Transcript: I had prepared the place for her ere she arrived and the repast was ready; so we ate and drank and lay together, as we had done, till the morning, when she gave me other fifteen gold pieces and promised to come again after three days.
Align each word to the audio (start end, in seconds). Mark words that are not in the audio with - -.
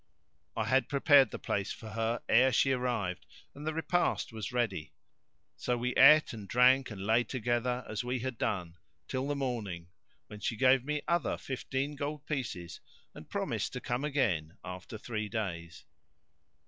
I 0.57 0.65
had 0.65 0.89
prepared 0.89 1.29
the 1.29 1.37
place 1.37 1.71
for 1.71 1.89
her 1.89 2.23
ere 2.27 2.51
she 2.51 2.71
arrived 2.71 3.27
and 3.53 3.67
the 3.67 3.73
repast 3.75 4.33
was 4.33 4.51
ready; 4.51 4.93
so 5.55 5.77
we 5.77 5.93
ate 5.93 6.33
and 6.33 6.47
drank 6.47 6.89
and 6.89 7.05
lay 7.05 7.23
together, 7.23 7.85
as 7.87 8.03
we 8.03 8.17
had 8.17 8.39
done, 8.39 8.79
till 9.07 9.27
the 9.27 9.35
morning, 9.35 9.89
when 10.25 10.39
she 10.39 10.55
gave 10.55 10.83
me 10.83 11.03
other 11.07 11.37
fifteen 11.37 11.95
gold 11.95 12.25
pieces 12.25 12.79
and 13.13 13.29
promised 13.29 13.73
to 13.73 13.79
come 13.79 14.03
again 14.03 14.57
after 14.65 14.97
three 14.97 15.29
days. 15.29 15.85